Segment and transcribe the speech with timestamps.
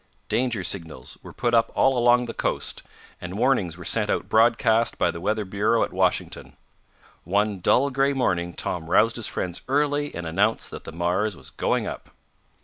[0.29, 2.81] Danger signals were put up all along the coast,
[3.21, 6.57] and warnings were sent out broadcast by the Weather Bureau at Washington.
[7.23, 11.51] One dull gray morning Tom roused his friends early and announced that the Mars was
[11.51, 12.09] going up.